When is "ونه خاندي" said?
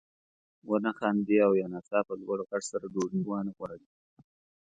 0.69-1.37